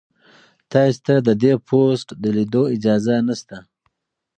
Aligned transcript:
تاسي 0.71 0.99
ته 1.05 1.15
د 1.27 1.29
دې 1.43 1.53
پوسټ 1.67 2.07
د 2.21 2.23
لیدو 2.35 2.63
اجازه 2.75 3.15
نشته. 3.27 3.57